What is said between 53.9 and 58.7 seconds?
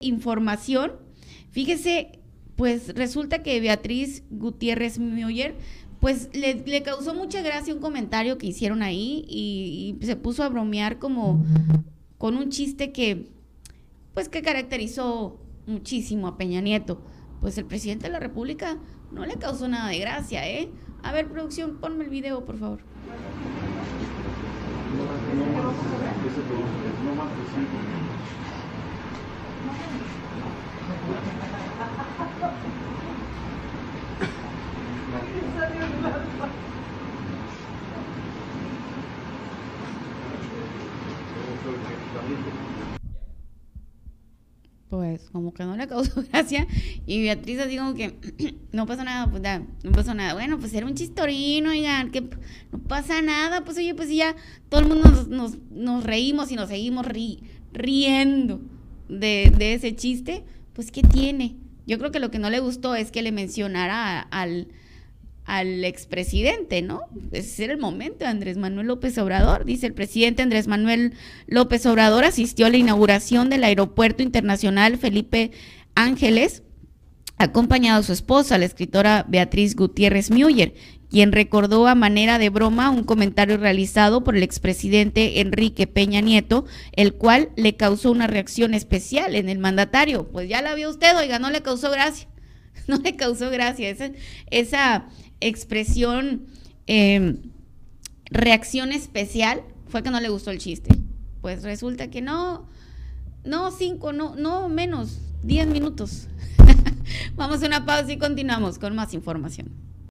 pues ya todo el mundo nos, reímos y nos seguimos riendo